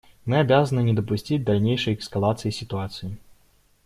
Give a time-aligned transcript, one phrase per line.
[0.25, 3.19] Мы обязаны не допустить дальнейшей эскалации ситуации.